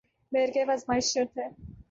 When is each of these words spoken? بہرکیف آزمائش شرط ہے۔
بہرکیف 0.31 0.69
آزمائش 0.69 1.05
شرط 1.13 1.33
ہے۔ 1.37 1.47